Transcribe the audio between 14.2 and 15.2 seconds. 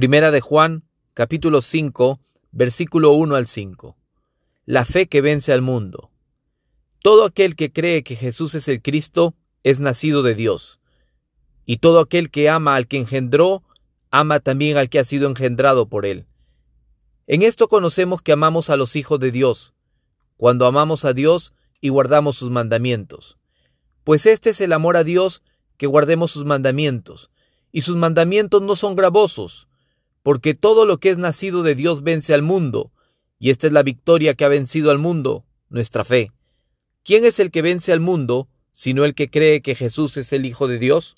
también al que ha